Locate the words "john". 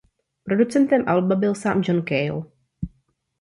1.85-2.03